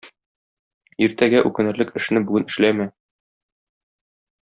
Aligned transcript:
Иртәгә 1.07 1.43
үкенерлек 1.51 1.93
эшне 2.03 2.25
бүген 2.31 2.51
эшләмә. 2.55 2.91